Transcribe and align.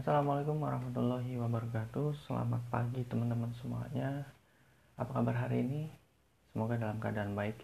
Assalamualaikum 0.00 0.64
warahmatullahi 0.64 1.36
wabarakatuh. 1.36 2.16
Selamat 2.24 2.64
pagi 2.72 3.04
teman-teman 3.04 3.52
semuanya. 3.52 4.24
Apa 4.96 5.20
kabar 5.20 5.36
hari 5.44 5.60
ini? 5.60 5.92
Semoga 6.48 6.80
dalam 6.80 6.96
keadaan 6.96 7.36
baik. 7.36 7.60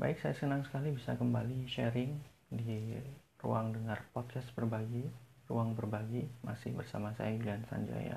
Baik, 0.00 0.16
saya 0.16 0.32
senang 0.32 0.64
sekali 0.64 0.96
bisa 0.96 1.12
kembali 1.12 1.68
sharing 1.68 2.16
Di 2.48 2.96
ruang 3.44 3.76
dengar 3.76 4.08
podcast 4.16 4.48
berbagi 4.56 5.04
Ruang 5.44 5.76
berbagi 5.76 6.24
Masih 6.40 6.72
bersama 6.72 7.12
saya 7.12 7.36
Glenn 7.36 7.68
Sanjaya. 7.68 8.16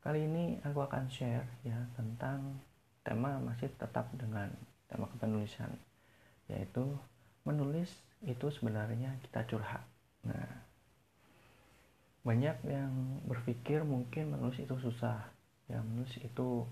Kali 0.00 0.24
ini 0.24 0.64
aku 0.64 0.80
akan 0.80 1.12
share 1.12 1.44
ya 1.60 1.76
Tentang 1.92 2.56
tema 3.04 3.36
masih 3.36 3.68
tetap 3.68 4.08
dengan 4.16 4.48
tema 4.88 5.12
kepenulisan 5.12 5.76
Yaitu 6.48 6.88
menulis 7.44 7.92
itu 8.24 8.48
sebenarnya 8.48 9.12
kita 9.28 9.44
curhat. 9.44 9.84
Nah, 10.24 10.71
banyak 12.22 12.56
yang 12.70 13.22
berpikir 13.26 13.82
mungkin 13.82 14.30
menulis 14.30 14.58
itu 14.62 14.74
susah. 14.78 15.26
Ya 15.66 15.82
menulis 15.82 16.14
itu 16.22 16.66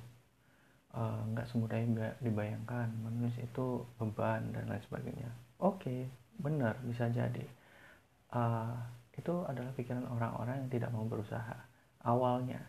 eh, 0.95 1.21
nggak 1.35 1.47
uh, 1.47 1.51
semudah 1.51 1.79
yang 1.79 1.93
dibayangkan. 2.23 2.89
Menulis 3.03 3.35
itu 3.43 3.83
beban 3.99 4.55
dan 4.55 4.71
lain 4.71 4.83
sebagainya. 4.87 5.31
Oke 5.59 6.07
benar 6.39 6.79
bisa 6.87 7.11
jadi. 7.11 7.45
Uh, 8.31 8.79
itu 9.19 9.43
adalah 9.43 9.75
pikiran 9.75 10.07
orang-orang 10.07 10.65
yang 10.65 10.71
tidak 10.71 10.91
mau 10.95 11.03
berusaha 11.05 11.59
awalnya. 12.07 12.63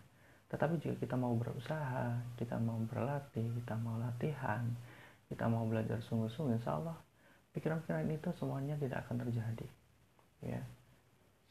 Tetapi 0.49 0.81
jika 0.81 0.97
kita 0.99 1.15
mau 1.15 1.37
berusaha 1.37 2.17
kita 2.35 2.57
mau 2.59 2.81
berlatih 2.89 3.45
kita 3.61 3.77
mau 3.79 3.95
latihan 4.01 4.67
kita 5.31 5.47
mau 5.47 5.63
belajar 5.63 6.03
sungguh-sungguh 6.03 6.59
insya 6.59 6.75
Allah 6.75 6.99
pikiran-pikiran 7.55 8.03
itu 8.11 8.35
semuanya 8.35 8.75
tidak 8.75 9.07
akan 9.07 9.23
terjadi. 9.23 9.67
Ya 10.43 10.59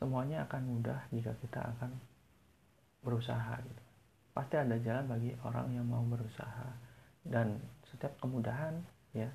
semuanya 0.00 0.48
akan 0.48 0.62
mudah 0.64 0.96
jika 1.12 1.36
kita 1.44 1.60
akan 1.76 1.92
berusaha 3.04 3.60
gitu. 3.60 3.82
Pasti 4.32 4.56
ada 4.56 4.80
jalan 4.80 5.04
bagi 5.04 5.36
orang 5.44 5.68
yang 5.76 5.84
mau 5.84 6.00
berusaha. 6.08 6.72
Dan 7.20 7.60
setiap 7.84 8.16
kemudahan 8.16 8.80
ya 9.12 9.28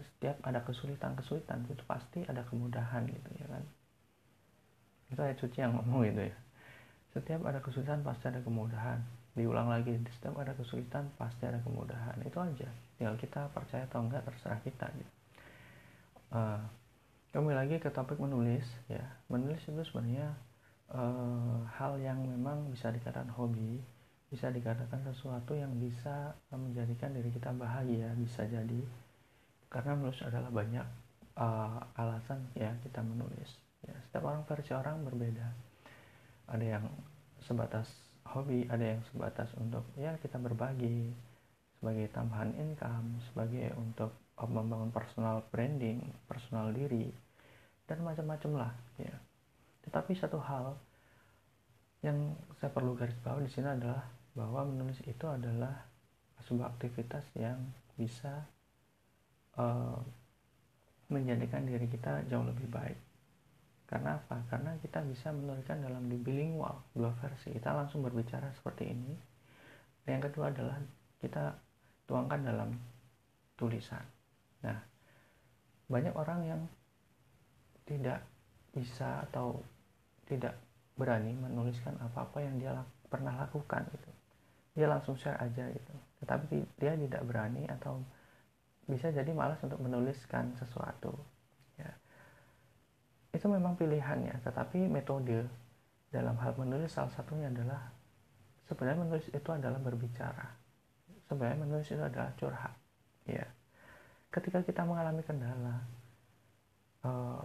setiap 0.00 0.40
ada 0.42 0.64
kesulitan-kesulitan 0.64 1.68
itu 1.70 1.84
pasti 1.86 2.24
ada 2.26 2.42
kemudahan 2.50 3.06
gitu 3.06 3.30
ya 3.38 3.46
kan? 3.46 3.62
Itu 5.14 5.20
ayat 5.22 5.38
suci 5.38 5.62
yang 5.62 5.78
ngomong 5.78 6.02
gitu 6.10 6.34
ya. 6.34 6.36
Setiap 7.14 7.46
ada 7.46 7.62
kesulitan 7.62 8.02
pasti 8.02 8.26
ada 8.26 8.42
kemudahan. 8.42 8.98
Diulang 9.38 9.70
lagi 9.70 9.94
setiap 10.18 10.34
ada 10.42 10.50
kesulitan 10.58 11.06
pasti 11.14 11.46
ada 11.46 11.62
kemudahan. 11.62 12.18
Itu 12.26 12.42
aja. 12.42 12.66
Tinggal 12.98 13.14
kita 13.22 13.46
percaya 13.54 13.86
atau 13.86 14.02
enggak 14.02 14.26
terserah 14.26 14.58
kita 14.66 14.90
gitu. 14.98 15.12
Uh, 16.34 16.58
kembali 17.30 17.54
lagi 17.54 17.76
ke 17.78 17.90
topik 17.94 18.18
menulis 18.18 18.66
ya. 18.90 19.06
Menulis 19.30 19.62
itu 19.62 19.78
sebenarnya 19.86 20.34
uh, 20.90 21.62
hal 21.78 21.94
yang 22.02 22.18
memang 22.26 22.66
bisa 22.74 22.90
dikatakan 22.90 23.30
hobi 23.30 23.78
bisa 24.30 24.46
dikatakan 24.46 25.02
sesuatu 25.10 25.58
yang 25.58 25.74
bisa 25.74 26.38
menjadikan 26.54 27.10
diri 27.10 27.34
kita 27.34 27.50
bahagia 27.50 28.14
bisa 28.14 28.46
jadi. 28.46 28.82
Karena 29.70 29.98
menulis 29.98 30.22
adalah 30.22 30.50
banyak 30.50 30.86
uh, 31.38 31.82
alasan 31.98 32.42
ya 32.54 32.74
kita 32.82 33.02
menulis 33.02 33.58
ya. 33.86 33.94
Setiap 34.06 34.26
orang 34.26 34.42
versi 34.46 34.70
orang 34.74 35.02
berbeda. 35.06 35.46
Ada 36.50 36.78
yang 36.78 36.86
sebatas 37.42 37.86
hobi 38.26 38.66
ada 38.70 38.94
yang 38.94 39.02
sebatas 39.10 39.50
untuk 39.58 39.82
ya 39.98 40.14
kita 40.22 40.38
berbagi 40.38 41.10
sebagai 41.78 42.06
tambahan 42.14 42.54
income 42.54 43.18
sebagai 43.30 43.74
untuk 43.74 44.14
membangun 44.48 44.94
personal 44.94 45.44
branding, 45.52 46.00
personal 46.24 46.72
diri, 46.72 47.10
dan 47.84 48.00
macam-macam 48.00 48.66
lah 48.66 48.72
ya. 48.96 49.12
Tetapi 49.84 50.12
satu 50.16 50.38
hal 50.40 50.78
yang 52.00 52.32
saya 52.56 52.72
perlu 52.72 52.96
garis 52.96 53.16
bawah 53.20 53.44
di 53.44 53.50
sini 53.52 53.68
adalah 53.68 54.06
bahwa 54.32 54.64
menulis 54.64 55.02
itu 55.04 55.26
adalah 55.28 55.84
sebuah 56.48 56.72
aktivitas 56.72 57.26
yang 57.36 57.60
bisa 57.98 58.48
uh, 59.60 60.00
menjadikan 61.12 61.66
diri 61.66 61.90
kita 61.90 62.24
jauh 62.30 62.46
lebih 62.46 62.70
baik. 62.70 62.96
Karena 63.90 64.16
apa? 64.22 64.38
Karena 64.46 64.78
kita 64.78 65.02
bisa 65.02 65.34
menuliskan 65.34 65.82
dalam 65.82 66.06
di 66.06 66.14
bilingual 66.14 66.78
dua 66.94 67.10
versi. 67.18 67.50
Kita 67.50 67.74
langsung 67.74 68.06
berbicara 68.06 68.54
seperti 68.54 68.86
ini. 68.86 69.12
Dan 70.06 70.22
yang 70.22 70.24
kedua 70.30 70.54
adalah 70.54 70.78
kita 71.18 71.58
tuangkan 72.06 72.40
dalam 72.46 72.70
tulisan. 73.58 74.19
Nah, 74.64 74.78
banyak 75.90 76.14
orang 76.14 76.40
yang 76.46 76.60
tidak 77.88 78.22
bisa 78.70 79.26
atau 79.26 79.58
tidak 80.28 80.54
berani 80.94 81.34
menuliskan 81.34 81.96
apa-apa 81.98 82.38
yang 82.44 82.60
dia 82.60 82.72
pernah 83.10 83.34
lakukan 83.34 83.82
gitu. 83.90 84.10
Dia 84.78 84.86
langsung 84.86 85.18
share 85.18 85.40
aja 85.42 85.66
gitu. 85.66 85.94
Tetapi 86.22 86.78
dia 86.78 86.94
tidak 86.94 87.26
berani 87.26 87.66
atau 87.66 87.98
bisa 88.86 89.10
jadi 89.10 89.34
malas 89.34 89.58
untuk 89.66 89.82
menuliskan 89.82 90.54
sesuatu. 90.54 91.10
Ya. 91.74 91.90
Itu 93.34 93.50
memang 93.50 93.74
pilihannya, 93.74 94.38
tetapi 94.46 94.86
metode 94.86 95.50
dalam 96.14 96.38
hal 96.38 96.54
menulis 96.54 96.94
salah 96.94 97.10
satunya 97.10 97.50
adalah 97.50 97.90
sebenarnya 98.70 99.02
menulis 99.02 99.26
itu 99.30 99.50
adalah 99.50 99.82
berbicara. 99.82 100.46
Sebenarnya 101.26 101.58
menulis 101.66 101.86
itu 101.90 102.02
adalah 102.02 102.30
curhat. 102.38 102.74
Ya 103.26 103.46
ketika 104.30 104.62
kita 104.62 104.86
mengalami 104.86 105.22
kendala 105.26 105.82
eh, 107.02 107.38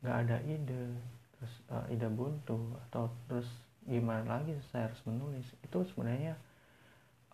nggak 0.00 0.16
uh, 0.16 0.22
ada 0.24 0.36
ide 0.48 0.96
terus 1.36 1.54
uh, 1.68 1.84
ide 1.92 2.08
buntu 2.08 2.56
atau 2.88 3.12
terus 3.28 3.48
gimana 3.84 4.40
lagi 4.40 4.56
saya 4.72 4.88
harus 4.88 5.00
menulis 5.04 5.46
itu 5.60 5.78
sebenarnya 5.92 6.34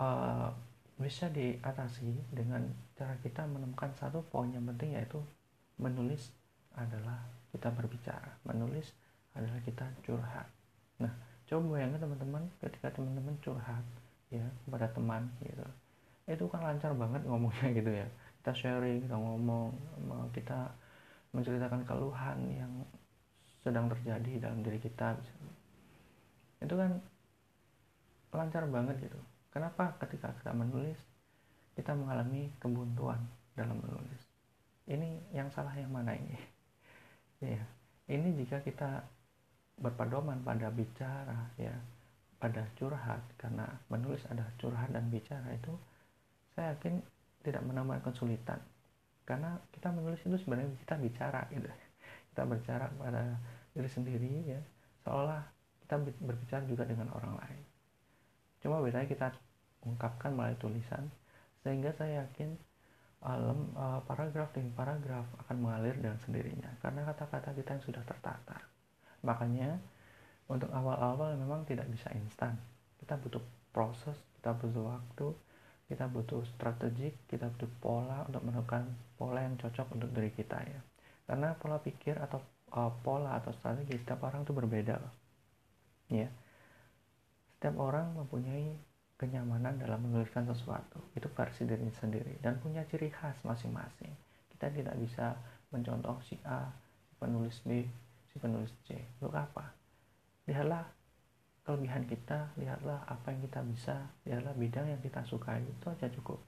uh, 0.02 0.50
bisa 0.98 1.30
diatasi 1.30 2.12
dengan 2.34 2.66
cara 2.98 3.14
kita 3.22 3.46
menemukan 3.46 3.88
satu 3.96 4.20
poin 4.28 4.50
yang 4.50 4.66
penting 4.74 4.98
yaitu 4.98 5.18
menulis 5.78 6.34
adalah 6.74 7.22
kita 7.54 7.70
berbicara 7.70 8.36
menulis 8.44 8.92
adalah 9.32 9.60
kita 9.64 9.88
curhat. 10.04 10.44
Nah 11.00 11.12
coba 11.48 11.78
bayangkan 11.78 12.04
teman-teman 12.04 12.42
ketika 12.60 12.92
teman-teman 12.92 13.34
curhat 13.40 13.84
ya 14.28 14.44
kepada 14.66 14.86
teman 14.92 15.24
gitu. 15.40 15.64
Itu 16.28 16.44
kan 16.52 16.60
lancar 16.64 16.92
banget 16.92 17.24
ngomongnya 17.24 17.72
gitu 17.80 17.92
ya 17.92 18.06
kita 18.42 18.52
sharing 18.58 19.06
kita 19.06 19.14
ngomong 19.14 19.70
kita 20.34 20.74
menceritakan 21.30 21.86
keluhan 21.86 22.38
yang 22.50 22.72
sedang 23.62 23.86
terjadi 23.86 24.50
dalam 24.50 24.66
diri 24.66 24.82
kita 24.82 25.14
itu 26.58 26.74
kan 26.74 26.98
lancar 28.34 28.66
banget 28.66 29.06
gitu. 29.06 29.18
Kenapa? 29.54 29.94
Ketika 30.02 30.34
kita 30.42 30.50
menulis 30.50 30.98
kita 31.78 31.94
mengalami 31.94 32.50
kebuntuan 32.58 33.22
dalam 33.54 33.78
menulis. 33.78 34.22
Ini 34.90 35.32
yang 35.32 35.48
salah 35.54 35.72
yang 35.78 35.94
mana 35.94 36.18
ini? 36.18 36.36
Ya 37.42 37.58
ini 38.10 38.34
jika 38.34 38.58
kita 38.60 39.02
berpedoman 39.78 40.42
pada 40.42 40.68
bicara 40.68 41.48
ya 41.58 41.74
pada 42.42 42.66
curhat 42.74 43.22
karena 43.38 43.64
menulis 43.86 44.26
ada 44.26 44.42
curhat 44.58 44.90
dan 44.90 45.06
bicara 45.08 45.46
itu 45.54 45.70
saya 46.52 46.74
yakin 46.74 46.98
tidak 47.42 47.62
menambah 47.66 48.00
kesulitan. 48.06 48.58
Karena 49.22 49.54
kita 49.70 49.90
menulis 49.90 50.22
itu 50.22 50.34
sebenarnya 50.38 50.74
kita 50.82 50.94
bicara 50.98 51.42
gitu. 51.50 51.68
Kita 52.32 52.48
berbicara 52.48 52.88
pada 52.96 53.36
diri 53.76 53.90
sendiri 53.92 54.56
ya. 54.56 54.60
Seolah 55.04 55.44
kita 55.84 56.00
berbicara 56.00 56.64
juga 56.64 56.88
dengan 56.88 57.12
orang 57.12 57.36
lain. 57.36 57.62
Cuma 58.64 58.80
bedanya 58.80 59.04
kita 59.04 59.28
ungkapkan 59.84 60.32
melalui 60.32 60.56
tulisan 60.56 61.10
sehingga 61.60 61.92
saya 61.92 62.24
yakin 62.24 62.56
alam 63.22 63.70
uh, 63.78 64.00
paragraf 64.02 64.50
demi 64.50 64.72
paragraf 64.74 65.28
akan 65.46 65.56
mengalir 65.62 65.94
dengan 65.94 66.18
sendirinya 66.18 66.72
karena 66.82 67.06
kata-kata 67.06 67.54
kita 67.54 67.78
yang 67.78 67.84
sudah 67.84 68.02
tertata. 68.02 68.58
Makanya 69.22 69.78
untuk 70.50 70.72
awal-awal 70.74 71.38
memang 71.38 71.62
tidak 71.68 71.86
bisa 71.92 72.10
instan. 72.18 72.58
Kita 72.98 73.14
butuh 73.20 73.42
proses 73.70 74.18
kita 74.42 74.58
butuh 74.58 74.84
waktu 74.90 75.26
kita 75.92 76.08
butuh 76.08 76.40
strategik 76.56 77.28
kita 77.28 77.52
butuh 77.52 77.68
pola 77.84 78.24
untuk 78.24 78.40
menemukan 78.48 78.88
pola 79.20 79.44
yang 79.44 79.60
cocok 79.60 79.92
untuk 79.92 80.08
diri 80.16 80.32
kita 80.32 80.56
ya. 80.64 80.80
Karena 81.28 81.52
pola 81.52 81.76
pikir 81.76 82.16
atau 82.16 82.40
uh, 82.72 82.88
pola 83.04 83.36
atau 83.36 83.52
strategi 83.52 84.00
setiap 84.00 84.24
orang 84.24 84.48
itu 84.48 84.56
berbeda 84.56 84.96
ya. 86.08 86.32
Setiap 87.60 87.76
orang 87.76 88.16
mempunyai 88.16 88.72
kenyamanan 89.20 89.76
dalam 89.76 90.00
menuliskan 90.00 90.48
sesuatu. 90.48 90.98
Itu 91.12 91.28
versi 91.30 91.68
diri 91.68 91.86
sendiri 92.00 92.40
dan 92.40 92.56
punya 92.58 92.88
ciri 92.88 93.12
khas 93.12 93.36
masing-masing. 93.44 94.10
Kita 94.56 94.72
tidak 94.72 94.96
bisa 94.96 95.36
mencontoh 95.68 96.16
si 96.24 96.40
A 96.48 96.72
si 97.04 97.12
penulis 97.20 97.60
B 97.68 97.84
si 98.32 98.40
penulis 98.40 98.72
C. 98.88 98.96
Untuk 99.20 99.36
apa? 99.36 99.68
Lihatlah 100.48 101.01
kelebihan 101.62 102.02
kita 102.10 102.50
lihatlah 102.58 103.06
apa 103.06 103.30
yang 103.30 103.40
kita 103.46 103.60
bisa 103.62 103.94
lihatlah 104.26 104.54
bidang 104.58 104.86
yang 104.90 105.00
kita 105.02 105.22
sukai 105.22 105.62
itu 105.62 105.86
aja 105.86 106.10
cukup. 106.10 106.42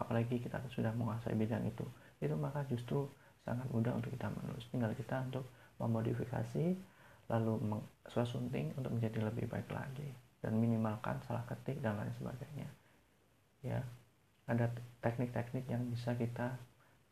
Apalagi 0.00 0.40
kita 0.40 0.58
sudah 0.72 0.90
menguasai 0.96 1.36
bidang 1.36 1.62
itu. 1.68 1.84
Itu 2.18 2.34
maka 2.34 2.64
justru 2.66 3.06
sangat 3.44 3.68
mudah 3.68 3.92
untuk 3.92 4.10
kita 4.16 4.32
menulis 4.32 4.64
tinggal 4.72 4.90
kita 4.96 5.20
untuk 5.20 5.44
memodifikasi 5.76 6.74
lalu 7.28 7.52
sunting 8.08 8.72
untuk 8.80 8.92
menjadi 8.92 9.28
lebih 9.28 9.46
baik 9.52 9.68
lagi. 9.68 10.08
Dan 10.40 10.60
minimalkan 10.60 11.20
salah 11.24 11.44
ketik 11.48 11.80
dan 11.80 11.96
lain 11.96 12.12
sebagainya. 12.16 12.68
Ya 13.64 13.80
ada 14.44 14.68
teknik-teknik 15.00 15.64
yang 15.68 15.88
bisa 15.88 16.12
kita 16.16 16.56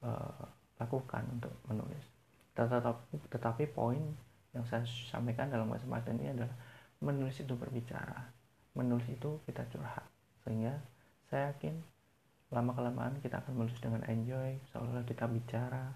uh, 0.04 0.44
lakukan 0.76 1.24
untuk 1.32 1.52
menulis. 1.68 2.04
Tetapi, 2.52 3.16
tetapi 3.32 3.64
poin 3.72 4.00
yang 4.52 4.64
saya 4.68 4.84
sampaikan 4.84 5.48
dalam 5.48 5.72
kesempatan 5.72 6.20
ini 6.20 6.36
adalah 6.36 6.52
menulis 7.02 7.36
itu 7.42 7.52
berbicara 7.58 8.30
menulis 8.72 9.04
itu 9.10 9.42
kita 9.44 9.66
curhat 9.68 10.06
sehingga 10.46 10.80
saya 11.28 11.52
yakin 11.52 11.76
lama 12.52 12.72
kelamaan 12.72 13.18
kita 13.20 13.40
akan 13.44 13.58
menulis 13.58 13.80
dengan 13.82 14.04
enjoy 14.08 14.56
seolah-olah 14.72 15.04
kita 15.04 15.28
bicara 15.28 15.92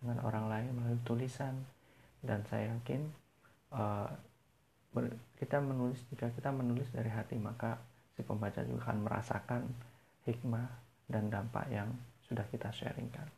dengan 0.00 0.20
orang 0.24 0.46
lain 0.48 0.68
melalui 0.72 1.00
tulisan 1.04 1.64
dan 2.24 2.40
saya 2.48 2.72
yakin 2.72 3.08
uh, 3.72 4.08
kita 5.36 5.58
menulis 5.58 6.00
jika 6.08 6.30
kita 6.32 6.54
menulis 6.54 6.88
dari 6.94 7.10
hati 7.10 7.36
maka 7.36 7.76
si 8.14 8.22
pembaca 8.22 8.62
juga 8.62 8.88
akan 8.88 8.98
merasakan 9.04 9.62
hikmah 10.24 10.70
dan 11.10 11.28
dampak 11.28 11.66
yang 11.68 11.90
sudah 12.24 12.46
kita 12.48 12.72
sharingkan. 12.72 13.28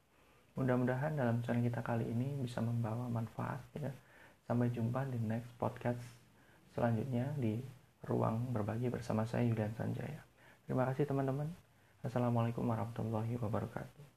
Mudah-mudahan 0.57 1.17
dalam 1.19 1.43
channel 1.43 1.65
kita 1.65 1.81
kali 1.83 2.07
ini 2.09 2.37
bisa 2.41 2.63
membawa 2.63 3.11
manfaat 3.11 3.61
ya. 3.77 3.91
Sampai 4.47 4.71
jumpa 4.71 5.05
di 5.11 5.19
next 5.19 5.51
podcast 5.59 6.01
selanjutnya 6.77 7.33
di 7.41 7.65
ruang 8.05 8.53
berbagi 8.53 8.93
bersama 8.93 9.25
saya 9.25 9.49
Yulian 9.49 9.73
Sanjaya. 9.73 10.21
Terima 10.69 10.85
kasih 10.85 11.09
teman-teman. 11.09 11.49
Assalamualaikum 12.05 12.69
warahmatullahi 12.69 13.41
wabarakatuh. 13.41 14.16